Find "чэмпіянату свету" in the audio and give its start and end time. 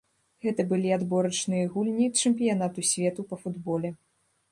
2.21-3.27